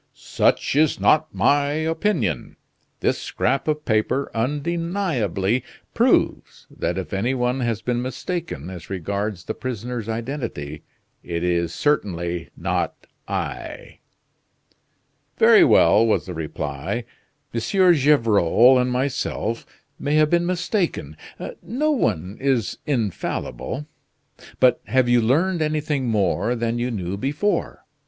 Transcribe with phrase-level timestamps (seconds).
[0.15, 2.55] "Such is not my opinion.
[3.01, 9.43] This scrap of paper undeniably proves that if any one has been mistaken as regards
[9.43, 10.81] the prisoner's identity,
[11.21, 13.99] it is certainly not I."
[15.37, 17.03] "Very well," was the reply.
[17.53, 17.59] "M.
[17.93, 19.67] Gevrol and myself
[19.99, 21.15] may have been mistaken:
[21.61, 23.85] no one is infallible.
[24.59, 27.85] But have you learned anything more than you knew before?